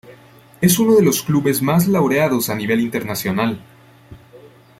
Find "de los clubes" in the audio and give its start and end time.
0.95-1.61